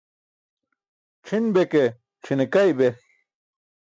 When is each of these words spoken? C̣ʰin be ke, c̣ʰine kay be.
C̣ʰin 1.25 1.45
be 1.53 1.63
ke, 1.71 1.83
c̣ʰine 2.23 2.45
kay 2.53 2.69
be. 2.77 2.87